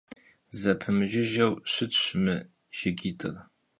[0.59, 2.35] Zepemıjjıjeu şıtş mı
[2.77, 3.35] jjıgit'ır.